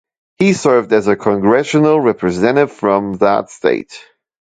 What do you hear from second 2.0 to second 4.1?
Representative from that state.